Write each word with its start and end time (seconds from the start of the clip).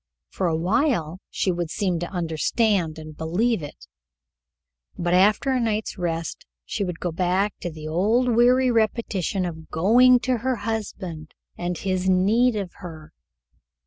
For 0.31 0.47
a 0.47 0.55
while 0.57 1.19
she 1.29 1.51
would 1.51 1.69
seem 1.69 1.99
to 1.99 2.07
understand 2.09 2.97
and 2.97 3.15
believe 3.15 3.61
it, 3.61 3.85
but 4.97 5.13
after 5.13 5.51
a 5.51 5.59
night's 5.59 5.95
rest 5.95 6.43
she 6.65 6.83
would 6.83 6.99
go 6.99 7.11
back 7.11 7.53
to 7.61 7.69
the 7.69 7.87
old 7.87 8.27
weary 8.27 8.71
repetition 8.71 9.45
of 9.45 9.69
going 9.69 10.19
to 10.21 10.37
her 10.39 10.55
husband 10.55 11.35
and 11.55 11.77
his 11.77 12.09
need 12.09 12.55
of 12.55 12.71
her. 12.77 13.13